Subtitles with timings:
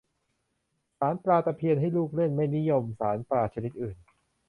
[0.97, 3.97] สานปลาตะเพียนให้ลูกเล่น ไม่นิยมสานปลาชนิดอื่น